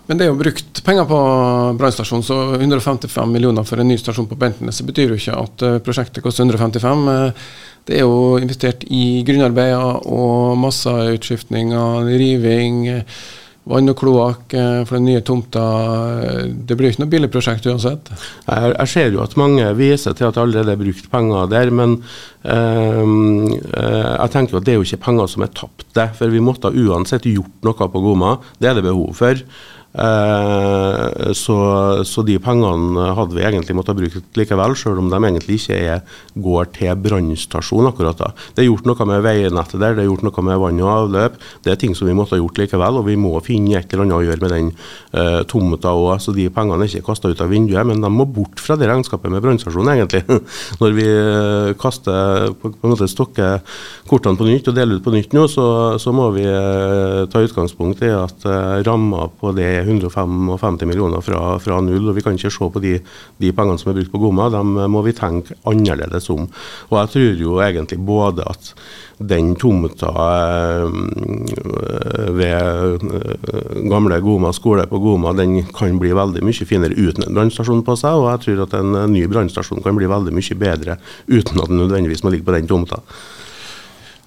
Men 0.07 0.19
det 0.19 0.25
er 0.25 0.31
jo 0.31 0.39
brukt 0.39 0.83
penger 0.87 1.07
på 1.07 1.21
brannstasjonen, 1.79 2.23
så 2.23 2.37
155 2.55 3.31
millioner 3.31 3.67
for 3.67 3.83
en 3.83 3.89
ny 3.91 3.97
stasjon 3.99 4.29
på 4.29 4.37
Bentenes 4.39 4.79
betyr 4.87 5.11
jo 5.11 5.17
ikke 5.19 5.39
at 5.41 5.65
eh, 5.67 5.79
prosjektet 5.83 6.23
koster 6.23 6.47
155. 6.47 7.09
Eh, 7.11 7.49
det 7.87 7.99
er 7.99 8.07
jo 8.07 8.37
investert 8.39 8.85
i 8.87 9.25
grunnarbeider 9.27 10.07
og 10.07 10.55
masseutskiftninger, 10.63 12.07
riving, 12.07 12.79
eh, 12.93 13.19
vann 13.67 13.91
og 13.91 13.97
kloakk 13.99 14.53
for 14.87 14.95
den 14.95 15.09
nye 15.09 15.21
tomta. 15.27 15.61
Det 16.47 16.77
blir 16.79 16.93
ikke 16.93 17.01
noe 17.01 17.11
billig 17.11 17.27
prosjekt 17.33 17.65
uansett? 17.67 18.07
Jeg, 18.45 18.69
jeg, 18.71 18.91
ser 18.93 19.09
jo 19.11 19.19
at 19.25 19.35
mange 19.35 19.65
viser 19.75 20.15
til 20.15 20.29
at 20.29 20.37
det 20.37 20.43
allerede 20.45 20.71
er 20.71 20.79
brukt 20.79 21.09
penger 21.11 21.49
der, 21.51 21.71
men 21.75 21.97
øh, 22.47 23.57
jeg 23.59 24.31
tenker 24.31 24.55
jo 24.55 24.61
at 24.61 24.69
det 24.69 24.71
er 24.71 24.79
jo 24.79 24.87
ikke 24.87 25.03
penger 25.09 25.27
som 25.33 25.43
er 25.43 25.51
tapt, 25.51 25.83
det. 25.99 26.13
For 26.15 26.31
vi 26.31 26.39
måtte 26.39 26.71
uansett 26.71 27.27
gjort 27.27 27.67
noe 27.67 27.91
på 27.91 28.05
Goma. 28.07 28.37
Det 28.55 28.71
er 28.71 28.79
det 28.79 28.87
behov 28.87 29.11
for. 29.19 29.43
Eh, 29.97 31.33
så, 31.33 31.57
så, 32.05 32.21
de 32.25 32.37
pengene 32.41 33.07
hadde 33.17 33.33
vi 33.33 33.45
egentlig 33.45 33.75
måttet 33.77 33.97
bruke 33.97 34.21
likevel, 34.37 34.75
selv 34.77 35.01
om 35.01 35.09
de 35.09 35.17
egentlig 35.17 35.57
ikke 35.57 35.79
er, 35.79 36.19
går 36.37 36.69
til 36.75 36.93
brannstasjon 37.01 37.89
akkurat 37.89 38.19
da. 38.19 38.29
Det 38.53 38.63
er 38.63 38.69
gjort 38.69 38.85
noe 38.89 39.07
med 39.09 39.23
veinettet 39.25 39.81
der, 39.81 39.97
det 39.97 40.03
er 40.03 40.09
gjort 40.11 40.25
noe 40.27 40.45
med 40.45 40.61
vann 40.61 40.83
og 40.83 40.91
avløp. 40.93 41.39
Det 41.65 41.73
er 41.73 41.81
ting 41.81 41.95
som 41.97 42.09
vi 42.09 42.15
måtte 42.17 42.35
ha 42.35 42.41
gjort 42.41 42.61
likevel, 42.61 43.01
og 43.01 43.07
vi 43.09 43.17
må 43.19 43.33
finne 43.45 43.79
et 43.79 43.93
eller 43.93 44.05
annet 44.05 44.19
å 44.19 44.25
gjøre 44.27 44.43
med 44.43 44.53
den 44.53 44.69
uh, 45.17 45.41
tomta 45.49 45.95
òg. 45.97 46.21
Så 46.21 46.33
de 46.35 46.47
pengene 46.53 46.85
er 46.85 46.91
ikke 46.91 47.09
kasta 47.09 47.31
ut 47.31 47.41
av 47.43 47.51
vinduet, 47.51 47.87
men 47.89 48.03
de 48.03 48.11
må 48.13 48.27
bort 48.29 48.61
fra 48.61 48.77
det 48.77 48.89
regnskapet 48.89 49.33
med 49.33 49.43
brannstasjonen, 49.45 49.93
egentlig. 49.95 50.23
Når 50.81 50.97
vi 50.97 51.07
uh, 51.09 51.73
kaster, 51.81 52.53
på, 52.61 52.73
på 52.75 52.85
en 52.85 52.93
måte 52.93 53.09
stokker 53.09 53.81
kortene 54.09 54.37
på 54.37 54.47
nytt 54.47 54.69
og 54.69 54.77
deler 54.77 54.99
ut 54.99 55.05
på 55.05 55.15
nytt 55.15 55.33
nå, 55.35 55.47
så, 55.51 55.67
så 56.01 56.13
må 56.15 56.29
vi 56.37 56.45
uh, 56.45 57.25
ta 57.31 57.41
utgangspunkt 57.43 58.05
i 58.05 58.13
at 58.13 58.45
ramma 58.85 59.27
på 59.39 59.51
det 59.57 59.65
er 59.79 59.86
155 59.87 60.85
millioner 60.87 61.23
fra, 61.25 61.57
fra, 61.63 61.79
null. 61.81 62.09
og 62.09 62.15
Vi 62.17 62.23
kan 62.25 62.37
ikke 62.37 62.53
se 62.53 62.69
på 62.73 62.83
de, 62.83 62.97
de 63.41 63.51
pengene 63.55 63.79
som 63.79 63.91
er 63.91 63.99
brukt 63.99 64.13
på 64.13 64.21
Gomma, 64.21 64.49
dem 64.53 64.77
må 64.91 65.03
vi 65.05 65.15
tenke 65.17 65.57
annerledes 65.67 66.29
om. 66.33 66.47
Og 66.91 66.99
Jeg 67.01 67.13
tror 67.13 67.43
jo 67.43 67.59
egentlig 67.63 67.99
både 68.05 68.45
at 68.47 68.73
den 69.17 69.55
tomta 69.57 70.11
øh, 70.85 70.91
ved 72.37 73.01
øh, 73.01 73.89
gamle 73.89 74.19
Goma 74.21 74.51
skole 74.53 74.85
på 74.87 74.99
Goma 75.01 75.33
den 75.33 75.63
kan 75.73 75.97
bli 75.99 76.13
veldig 76.13 76.43
mye 76.45 76.67
finere 76.69 76.93
uten 76.93 77.25
en 77.25 77.33
brannstasjon 77.33 77.81
på 77.85 77.95
seg, 77.97 78.13
og 78.13 78.29
jeg 78.29 78.43
tror 78.45 78.63
at 78.67 78.77
en 78.77 78.99
ny 79.13 79.25
brannstasjon 79.31 79.81
kan 79.85 79.97
bli 79.97 80.09
veldig 80.09 80.35
mye 80.37 80.59
bedre 80.61 80.99
uten 81.27 81.63
at 81.63 81.71
den 81.71 81.81
nødvendigvis 81.81 82.23
må 82.23 82.33
ligge 82.33 82.45
på 82.45 82.55
den 82.55 82.69
tomta. 82.69 83.01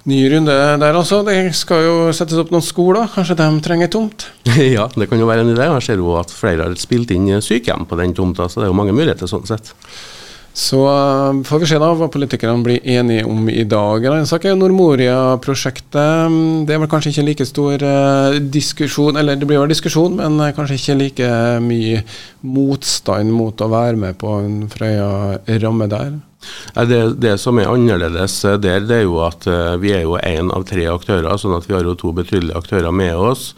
Ny 0.09 0.21
runde 0.33 0.55
der 0.81 0.97
altså. 0.97 1.21
Det 1.27 1.37
skal 1.57 1.85
jo 1.85 1.97
settes 2.17 2.39
opp 2.41 2.53
noen 2.55 2.65
skoler. 2.65 3.11
Kanskje 3.13 3.37
de 3.37 3.49
trenger 3.65 3.91
tomt? 3.93 4.31
ja, 4.77 4.87
det 4.95 5.11
kan 5.11 5.21
jo 5.21 5.29
være 5.29 5.45
en 5.45 5.53
idé. 5.53 5.67
Jeg 5.69 5.89
ser 5.91 6.01
jo 6.01 6.15
at 6.21 6.33
flere 6.33 6.69
har 6.69 6.79
spilt 6.81 7.13
inn 7.13 7.29
sykehjem 7.45 7.85
på 7.89 8.01
den 8.01 8.17
tomta, 8.17 8.49
så 8.49 8.63
det 8.63 8.69
er 8.69 8.73
jo 8.73 8.79
mange 8.81 8.97
muligheter 8.97 9.29
sånn 9.31 9.49
sett. 9.49 9.75
Så 10.57 10.81
uh, 10.83 11.43
får 11.47 11.61
vi 11.63 11.69
se 11.71 11.79
da 11.79 11.93
hva 11.95 12.09
politikerne 12.11 12.65
blir 12.65 12.81
enige 12.97 13.27
om 13.29 13.45
i 13.53 13.63
dag. 13.69 14.09
En 14.11 14.27
sak 14.27 14.45
er 14.45 14.55
jo 14.55 14.59
Nordmoria-prosjektet. 14.59 16.35
Det 16.67 16.75
er 16.75 16.83
vel 16.83 16.91
kanskje 16.91 17.13
ikke 17.13 17.27
like 17.29 17.47
stor 17.47 17.85
uh, 17.85 18.41
diskusjon, 18.41 19.21
eller 19.21 19.39
det 19.39 19.47
blir 19.47 19.63
vel 19.63 19.71
diskusjon, 19.71 20.17
men 20.19 20.41
kanskje 20.57 20.81
ikke 20.81 20.99
like 21.05 21.31
mye 21.63 22.03
motstand 22.41 23.31
mot 23.37 23.63
å 23.63 23.71
være 23.71 24.01
med 24.01 24.19
på 24.21 24.35
en 24.41 24.59
Frøya-ramme 24.73 25.93
der? 25.93 26.19
Det, 26.75 27.01
det, 27.21 27.35
som 27.43 27.59
er 27.61 27.69
annerledes 27.69 28.39
der, 28.63 28.81
det 28.87 28.97
er 28.97 29.05
jo 29.05 29.19
at 29.27 29.45
vi 29.83 29.93
er 29.93 30.07
jo 30.07 30.17
én 30.17 30.49
av 30.55 30.65
tre 30.69 30.87
aktører, 30.89 31.37
sånn 31.37 31.59
at 31.59 31.69
vi 31.69 31.77
har 31.77 31.85
jo 31.85 31.99
to 31.99 32.15
betydelige 32.17 32.57
aktører 32.57 32.95
med 32.95 33.19
oss. 33.19 33.51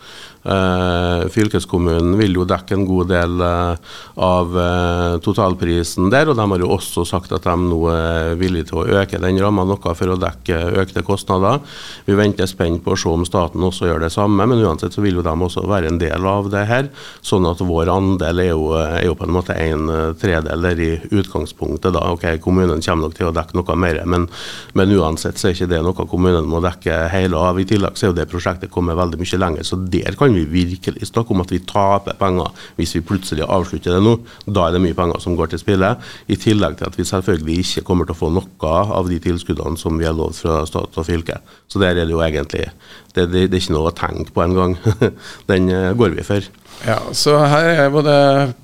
Eh, 0.42 1.28
fylkeskommunen 1.30 2.16
vil 2.18 2.34
jo 2.34 2.44
dekke 2.49 2.75
en 2.75 2.87
god 2.88 3.12
del 3.12 3.42
eh, 3.46 3.90
av 4.26 4.56
eh, 4.58 5.12
totalprisen 5.22 6.08
der, 6.11 6.32
og 6.32 6.38
de 6.38 6.46
har 6.50 6.64
jo 6.64 6.70
også 6.75 7.04
sagt 7.06 7.30
at 7.37 7.46
de 7.46 7.54
nå 7.61 7.78
er 7.92 8.34
villige 8.40 8.72
til 8.72 8.80
å 8.80 8.87
øke 8.99 9.20
den 9.22 9.38
ramma 9.38 9.62
noe 9.68 9.94
for 9.94 10.11
å 10.11 10.18
dekke 10.18 10.58
økte 10.82 11.04
kostnader. 11.06 11.61
Vi 12.08 12.16
venter 12.18 12.50
spent 12.50 12.82
på 12.82 12.96
å 12.96 12.99
se 12.99 13.12
om 13.12 13.22
staten 13.28 13.62
også 13.62 13.87
gjør 13.87 14.02
det 14.02 14.11
samme, 14.14 14.49
men 14.50 14.64
uansett 14.66 14.96
så 14.96 15.04
vil 15.04 15.20
jo 15.20 15.26
de 15.26 15.37
også 15.46 15.62
være 15.70 15.92
en 15.92 16.00
del 16.02 16.26
av 16.26 16.50
det 16.50 16.64
her. 16.66 16.90
Sånn 17.22 17.46
at 17.46 17.62
vår 17.62 17.92
andel 17.94 18.42
er 18.42 18.50
jo, 18.50 18.72
er 18.80 19.06
jo 19.06 19.14
på 19.18 19.28
en 19.28 19.37
måte 19.37 19.54
en 19.54 19.87
tredel 20.18 20.66
der 20.66 20.82
i 20.82 20.90
utgangspunktet. 21.12 21.94
da, 21.94 22.02
ok, 22.11 22.26
Kommunen 22.42 22.82
kommer 22.82 23.06
nok 23.06 23.16
til 23.20 23.30
å 23.30 23.34
dekke 23.37 23.61
noe 23.61 23.78
mer, 23.78 24.02
men, 24.11 24.26
men 24.75 24.99
uansett 24.99 25.38
så 25.38 25.52
er 25.52 25.56
ikke 25.56 25.70
det 25.70 25.82
noe 25.87 26.11
kommunen 26.11 26.50
må 26.50 26.58
dekke 26.64 27.04
hele 27.14 27.38
av. 27.38 27.62
I 27.62 27.68
tillegg 27.68 27.94
så 27.94 28.08
er 28.08 28.12
jo 28.12 28.18
det 28.18 28.28
prosjektet 28.32 28.75
kommet 28.75 28.99
veldig 28.99 29.22
mye 29.22 29.42
lenger, 29.44 29.70
så 29.70 29.78
der 29.78 30.18
kan 30.18 30.31
kan 30.32 30.40
vi 30.40 30.64
virkelig 30.64 31.06
snakke 31.10 31.34
om 31.34 31.42
at 31.42 31.52
vi 31.52 31.60
taper 31.66 32.16
penger 32.18 32.48
hvis 32.78 32.94
vi 32.96 33.04
plutselig 33.04 33.44
avslutter 33.44 33.96
det 33.96 34.02
nå. 34.04 34.14
Da 34.46 34.66
er 34.66 34.76
det 34.76 34.82
mye 34.84 34.96
penger 34.96 35.20
som 35.20 35.36
går 35.36 35.52
til 35.52 35.60
spillet. 35.60 36.00
I 36.28 36.38
tillegg 36.40 36.78
til 36.78 36.88
at 36.88 36.96
vi 36.98 37.04
selvfølgelig 37.08 37.58
ikke 37.60 37.84
kommer 37.88 38.08
til 38.08 38.16
å 38.16 38.20
få 38.20 38.30
noe 38.32 38.72
av 38.96 39.10
de 39.10 39.18
tilskuddene 39.22 39.80
som 39.80 39.98
vi 40.00 40.08
har 40.08 40.16
lovt 40.16 40.40
fra 40.42 40.62
stat 40.68 40.96
og 40.96 41.06
fylke. 41.06 41.40
Så 41.68 41.82
der 41.82 41.96
er 41.96 42.06
det 42.06 42.14
jo 42.14 42.22
egentlig 42.24 42.70
det, 43.14 43.28
det, 43.28 43.46
det 43.50 43.58
er 43.58 43.60
ikke 43.60 43.76
noe 43.76 43.92
å 43.92 43.96
tenke 43.96 44.32
på 44.32 44.44
engang. 44.44 44.76
Den 45.50 45.68
eh, 45.68 45.92
går 45.98 46.16
vi 46.16 46.26
for. 46.26 46.50
Ja, 46.86 46.98
Så 47.12 47.36
her 47.36 47.84
er 47.86 47.92
både 47.92 48.14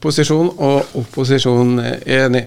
posisjon 0.01 0.55
og 0.57 0.99
opposisjon 0.99 1.77
enig. 1.85 2.47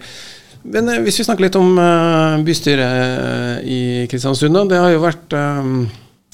Men 0.63 0.89
eh, 0.89 1.01
hvis 1.05 1.21
vi 1.21 1.27
snakker 1.27 1.45
litt 1.45 1.59
om 1.59 1.77
uh, 1.77 2.41
bystyret 2.45 3.65
i 3.65 4.07
Kristiansund, 4.09 4.63
det 4.71 4.81
har 4.81 4.93
jo 4.93 5.05
vært 5.05 5.37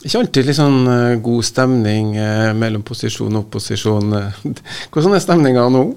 ikke 0.06 0.20
alltid 0.22 0.50
litt 0.50 0.60
sånn 0.60 0.82
uh, 0.86 1.16
god 1.24 1.46
stemning 1.48 2.13
uh, 2.20 2.51
mellom 2.58 2.84
posisjon 2.86 3.34
og 3.34 3.48
opposisjon. 3.48 4.13
Hvordan 4.92 5.18
er 5.18 5.24
stemninga 5.24 5.66
nå? 5.74 5.88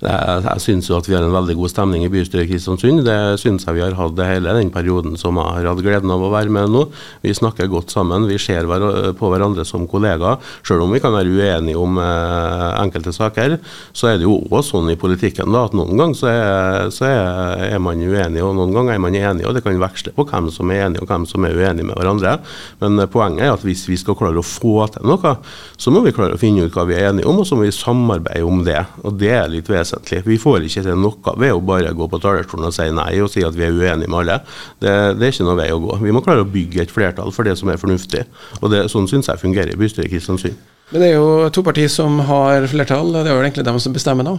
Jeg, 0.00 0.60
syns 0.62 0.88
jo 0.88 0.96
at 0.96 1.08
vi 1.08 1.14
har 1.16 1.24
en 1.24 1.34
veldig 1.34 1.56
god 1.58 1.72
stemning 1.72 2.04
i 2.06 2.10
bystyret 2.12 2.46
i 2.46 2.50
Kristiansund. 2.50 3.02
Det 3.06 3.16
syns 3.40 3.66
jeg 3.66 3.76
vi 3.76 3.84
har 3.84 3.96
hatt 3.98 4.20
hele 4.24 4.54
den 4.56 4.72
perioden 4.72 5.16
som 5.20 5.36
jeg 5.40 5.52
har 5.58 5.68
hatt 5.70 5.82
gleden 5.84 6.12
av 6.12 6.24
å 6.24 6.30
være 6.32 6.52
med 6.52 6.72
nå. 6.72 6.86
Vi 7.24 7.34
snakker 7.36 7.68
godt 7.72 7.92
sammen, 7.94 8.28
vi 8.28 8.38
ser 8.40 8.66
på 8.66 9.30
hverandre 9.32 9.66
som 9.68 9.86
kollegaer. 9.90 10.40
Selv 10.66 10.86
om 10.86 10.94
vi 10.94 11.00
kan 11.02 11.14
være 11.14 11.32
uenige 11.32 11.80
om 11.80 12.00
eh, 12.00 12.66
enkelte 12.80 13.12
saker, 13.14 13.58
så 13.96 14.10
er 14.12 14.20
det 14.20 14.28
jo 14.28 14.38
òg 14.48 14.64
sånn 14.66 14.90
i 14.92 14.98
politikken 15.00 15.52
da, 15.52 15.66
at 15.68 15.76
noen 15.76 15.96
ganger 16.00 16.18
så 16.18 16.30
er, 16.32 16.90
så 16.94 17.10
er 17.10 17.78
man 17.82 18.00
uenig, 18.00 18.42
og 18.44 18.56
noen 18.56 18.74
ganger 18.76 18.96
er 18.96 19.02
man 19.02 19.18
enig. 19.18 19.46
og 19.46 19.56
Det 19.56 19.64
kan 19.66 19.80
veksle 19.80 20.14
på 20.16 20.26
hvem 20.28 20.50
som 20.54 20.72
er 20.72 20.86
enig 20.88 21.02
og 21.04 21.10
hvem 21.10 21.28
som 21.28 21.46
er 21.46 21.56
uenig 21.56 21.86
med 21.86 21.96
hverandre. 21.98 22.38
Men 22.82 23.00
eh, 23.02 23.10
poenget 23.12 23.46
er 23.46 23.54
at 23.56 23.66
hvis 23.66 23.86
vi 23.90 24.00
skal 24.00 24.18
klare 24.18 24.40
å 24.40 24.46
få 24.46 24.88
til 24.94 25.06
noe, 25.08 25.36
så 25.76 25.92
må 25.92 26.02
vi 26.04 26.14
klare 26.16 26.36
å 26.36 26.40
finne 26.40 26.66
ut 26.66 26.76
hva 26.76 26.86
vi 26.88 26.96
er 26.96 27.10
enige 27.10 27.28
om, 27.28 27.42
og 27.42 27.48
så 27.48 27.58
må 27.58 27.66
vi 27.66 27.74
samarbeide 27.74 28.46
om 28.46 28.64
det. 28.66 28.82
og 29.04 29.16
det 29.20 29.32
er 29.36 29.50
litt 29.50 29.65
litt 29.66 29.74
vesentlig. 29.74 30.22
Vi 30.26 30.38
får 30.38 30.66
ikke 30.66 30.84
til 30.86 31.00
noe 31.00 31.34
ved 31.40 31.54
å 31.54 31.62
bare 31.64 31.94
gå 31.96 32.08
på 32.10 32.20
talerstolen 32.22 32.68
og 32.68 32.74
si 32.74 32.88
nei 32.94 33.10
og 33.22 33.30
si 33.32 33.44
at 33.44 33.56
vi 33.56 33.66
er 33.66 33.74
uenige 33.74 34.10
med 34.10 34.20
alle. 34.22 34.38
Det, 34.80 34.94
det 35.18 35.26
er 35.26 35.34
ikke 35.34 35.48
noe 35.48 35.58
vei 35.58 35.68
å 35.74 35.82
gå. 35.82 35.98
Vi 36.04 36.14
må 36.14 36.22
klare 36.24 36.44
å 36.44 36.50
bygge 36.50 36.84
et 36.84 36.94
flertall 36.94 37.32
for 37.34 37.48
det 37.48 37.56
som 37.58 37.70
er 37.72 37.80
fornuftig. 37.80 38.26
Og 38.62 38.72
det, 38.72 38.86
Sånn 38.92 39.08
syns 39.10 39.28
jeg 39.30 39.42
fungerer 39.42 39.74
i 39.74 39.78
bystyret 39.78 40.08
i 40.08 40.14
Kristiansund. 40.14 40.56
Men 40.92 41.02
det 41.02 41.08
er 41.10 41.16
jo 41.16 41.48
to 41.50 41.64
partier 41.66 41.90
som 41.90 42.20
har 42.28 42.68
flertall. 42.70 43.10
Det 43.16 43.26
er 43.26 43.34
jo 43.34 43.42
egentlig 43.42 43.66
dem 43.66 43.80
som 43.82 43.94
bestemmer 43.96 44.26
nå? 44.26 44.36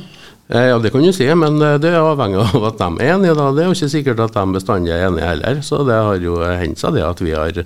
Eh, 0.49 0.65
ja, 0.69 0.79
det 0.79 0.93
kan 0.93 1.03
du 1.03 1.11
si, 1.11 1.25
men 1.35 1.59
eh, 1.61 1.75
det 1.83 1.89
er 1.91 1.99
avhengig 1.99 2.39
av 2.39 2.67
at 2.69 2.79
de 2.79 2.87
er 3.03 3.15
enige. 3.17 3.35
da. 3.35 3.49
Det 3.51 3.63
er 3.63 3.67
jo 3.67 3.75
ikke 3.75 3.91
sikkert 3.91 4.21
at 4.23 4.37
de 4.37 4.45
bestandig 4.55 4.93
er 4.95 5.07
enige 5.09 5.27
heller. 5.27 5.61
Så 5.61 5.81
det 5.87 5.97
har 6.07 6.23
jo 6.23 6.37
hendt 6.39 6.79
seg 6.79 6.95
det 6.95 7.03
at 7.03 7.23
vi 7.23 7.33
har 7.35 7.63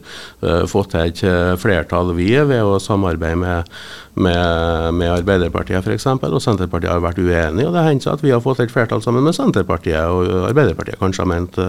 fått 0.70 0.96
til 0.96 1.12
et 1.12 1.60
flertall, 1.62 2.16
vi, 2.18 2.32
ved 2.50 2.64
å 2.66 2.80
samarbeide 2.82 3.38
med 3.38 3.76
med, 4.20 4.94
med 4.98 5.08
Arbeiderpartiet 5.08 5.86
f.eks., 5.86 6.06
og 6.28 6.42
Senterpartiet 6.44 6.92
har 6.92 7.04
vært 7.04 7.20
uenige. 7.22 7.68
og 7.68 7.72
Det 7.72 7.80
har 7.80 7.88
hendt 7.88 8.04
seg 8.04 8.18
at 8.18 8.24
vi 8.26 8.34
har 8.34 8.42
fått 8.44 8.60
et 8.64 8.74
flertall 8.74 9.00
sammen 9.04 9.24
med 9.24 9.36
Senterpartiet, 9.38 10.04
og 10.12 10.50
Arbeiderpartiet 10.50 11.00
kanskje 11.00 11.24
har 11.24 11.30
ment 11.32 11.60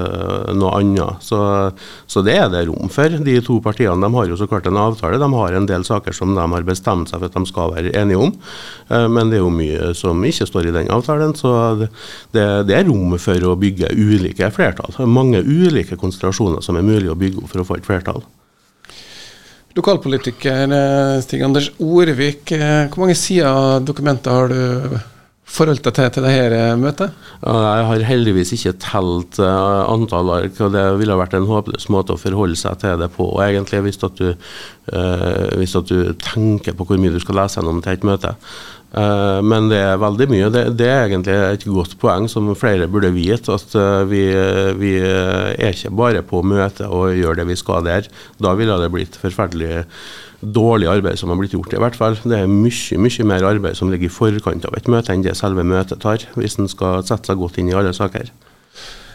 noe 0.59 0.73
annet. 0.81 1.23
Så, 1.23 1.39
så, 2.11 2.25
det 2.27 2.35
er 2.41 2.51
det 2.51 2.65
rom 2.67 2.91
for. 2.93 3.15
De 3.23 3.37
to 3.47 3.61
partiene 3.63 3.95
de 4.03 4.11
har 4.17 4.31
jo 4.31 4.39
så 4.41 4.49
klart 4.51 4.67
en 4.67 4.81
avtale. 4.81 5.21
De 5.23 5.31
har 5.37 5.59
en 5.59 5.69
del 5.71 5.87
saker 5.87 6.17
som 6.17 6.35
de 6.35 6.49
har 6.57 6.67
bestemt 6.67 7.13
seg 7.13 7.23
for 7.23 7.31
at 7.31 7.39
de 7.39 7.53
skal 7.53 7.77
være 7.77 7.95
enige 7.99 8.27
om, 8.27 8.35
men 9.13 9.31
det 9.31 9.39
er 9.39 9.45
jo 9.45 9.55
mye 9.55 9.93
som 9.99 10.27
ikke 10.27 10.49
står 10.51 10.71
i 10.71 10.75
den 10.75 10.91
avtalen. 10.91 11.02
Så 11.39 11.55
det, 11.81 11.91
det 12.69 12.77
er 12.77 12.87
rommet 12.89 13.23
for 13.23 13.49
å 13.49 13.57
bygge 13.61 13.93
ulike 13.95 14.51
flertall. 14.55 14.95
Mange 15.09 15.43
ulike 15.43 15.99
konstellasjoner 16.01 16.65
som 16.65 16.79
er 16.79 16.87
mulig 16.87 17.11
å 17.13 17.19
bygge 17.19 17.43
opp 17.43 17.53
for 17.53 17.63
å 17.63 17.69
få 17.69 17.81
et 17.81 17.89
flertall. 17.89 18.23
Lokalpolitiker 19.77 20.69
eh, 20.69 21.23
Stig 21.25 21.43
Anders 21.45 21.71
Orvik, 21.81 22.53
eh, 22.53 22.91
hvor 22.93 23.07
mange 23.07 23.17
sider 23.17 23.49
av 23.49 23.87
dokumenter 23.89 24.35
har 24.35 24.53
du 24.53 24.99
forholdt 25.53 25.85
deg 25.85 25.97
til 25.97 26.11
til 26.13 26.25
dette 26.25 26.61
møtet? 26.81 27.17
Jeg 27.45 27.87
har 27.89 28.05
heldigvis 28.09 28.53
ikke 28.57 28.75
telt 28.81 29.41
antall 29.43 30.31
ark, 30.33 30.61
og 30.65 30.73
det 30.73 30.85
ville 31.01 31.17
vært 31.19 31.35
en 31.37 31.49
håpløs 31.49 31.91
måte 31.93 32.15
å 32.15 32.21
forholde 32.21 32.57
seg 32.57 32.79
til 32.81 33.01
det 33.01 33.11
på. 33.17 33.27
egentlig 33.45 33.83
Hvis, 33.85 34.01
at 34.07 34.17
du, 34.17 34.31
hvis 35.61 35.77
at 35.77 35.93
du 35.93 36.15
tenker 36.25 36.73
på 36.79 36.87
hvor 36.89 37.01
mye 37.01 37.13
du 37.13 37.21
skal 37.21 37.37
lese 37.43 37.61
gjennom 37.61 37.83
til 37.85 37.99
et 37.99 38.07
møte. 38.09 38.33
Uh, 38.93 39.41
men 39.41 39.71
det 39.71 39.79
er 39.81 40.01
veldig 40.01 40.27
mye. 40.29 40.51
Det, 40.53 40.65
det, 40.77 40.89
er 40.89 41.07
egentlig 41.07 41.37
et 41.37 41.65
godt 41.69 41.97
poeng 42.03 42.29
som 42.29 42.51
flere 42.59 42.91
burde 42.93 43.13
vite. 43.15 43.57
At 43.57 43.77
vi, 44.11 44.27
vi, 44.81 44.97
er 45.01 45.73
ikke 45.73 45.95
bare 45.97 46.27
på 46.27 46.43
møte 46.45 46.91
og 46.91 47.17
gjør 47.17 47.41
det 47.41 47.49
vi 47.49 47.59
skal 47.61 47.87
der. 47.89 48.11
Da 48.43 48.53
ville 48.59 48.77
det 48.83 48.93
blitt 48.93 49.17
forferdelig 49.21 49.87
dårlig 50.43 50.89
arbeid 50.91 51.19
som 51.21 51.31
har 51.31 51.39
blitt 51.39 51.55
gjort, 51.55 51.73
i 51.73 51.81
hvert 51.81 51.97
fall. 51.97 52.19
Det 52.19 52.39
er 52.43 52.51
mye, 52.51 52.99
mye 52.99 53.27
mer 53.29 53.47
arbeid 53.47 53.79
som 53.79 53.93
ligger 53.93 54.11
i 54.11 54.13
forkant 54.13 54.67
av 54.67 54.77
et 54.77 54.91
møte 54.91 55.15
enn 55.15 55.25
det 55.25 55.37
selve 55.39 55.65
møtet 55.67 56.03
tar, 56.03 56.27
hvis 56.35 56.59
en 56.59 56.71
skal 56.71 57.05
sette 57.07 57.31
seg 57.31 57.39
godt 57.41 57.61
inn 57.63 57.71
i 57.71 57.77
alle 57.79 57.95
saker. 57.97 58.33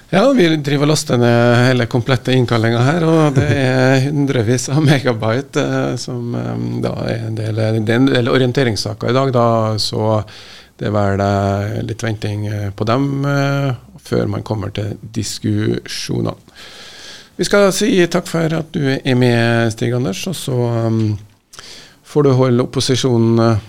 Ja, 0.10 0.22
vi 0.32 0.48
driver 0.64 0.88
og 0.88 0.94
laster 0.94 1.20
ned 1.20 1.56
hele 1.68 1.86
komplette 1.92 2.32
innkallinga 2.32 2.80
her, 2.80 3.04
og 3.04 3.36
det 3.36 3.48
er 3.52 4.06
hundrevis 4.06 4.70
av 4.72 4.80
megabyte 4.86 5.64
eh, 5.64 5.96
som 6.00 6.32
eh, 6.32 6.62
da 6.86 6.94
er 7.12 7.26
en 7.26 7.36
del, 7.36 7.60
det 7.60 7.92
er 7.92 8.00
en 8.00 8.08
del 8.08 8.32
orienteringssaker 8.32 9.12
i 9.12 9.18
dag, 9.18 9.34
da, 9.36 9.50
så 9.84 10.22
det 10.78 10.88
er 10.88 10.94
vel 10.94 11.22
eh, 11.26 11.78
litt 11.90 12.04
venting 12.06 12.46
eh, 12.48 12.68
på 12.72 12.86
dem 12.88 13.26
eh, 13.26 13.72
før 14.08 14.30
man 14.30 14.46
kommer 14.46 14.72
til 14.76 14.94
diskusjonene. 15.02 16.36
Vi 17.38 17.46
skal 17.46 17.72
si 17.74 17.92
takk 18.10 18.30
for 18.30 18.54
at 18.60 18.70
du 18.74 18.86
er 18.98 19.18
med, 19.18 19.74
Stig 19.74 19.92
Anders. 19.94 20.24
Og 20.26 20.34
så 20.34 20.56
får 22.08 22.26
du 22.26 22.30
holde 22.34 22.64
opposisjonen 22.64 23.60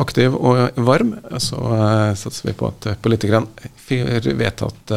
aktiv 0.00 0.32
og 0.32 0.78
varm. 0.86 1.10
Så 1.36 1.60
satser 2.16 2.48
vi 2.48 2.54
på 2.56 2.70
at 2.70 2.88
politikerne 3.04 3.68
får 3.84 4.30
vedtatt 4.40 4.94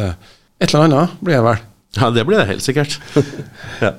et 0.60 0.68
eller 0.68 0.84
annet, 0.84 1.18
blir 1.24 1.38
det 1.38 1.44
vel? 1.46 1.66
Ja, 1.96 2.10
det 2.14 2.24
blir 2.28 2.38
det 2.38 2.46
helt 2.52 2.64
sikkert. 2.64 2.98
ja. 3.84 3.94